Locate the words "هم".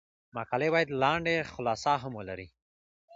2.03-2.11